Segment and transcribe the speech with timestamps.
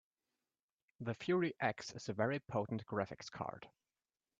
[0.99, 3.69] The Fury X is a very potent graphics card.